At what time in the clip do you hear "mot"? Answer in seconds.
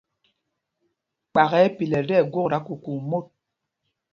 3.09-3.25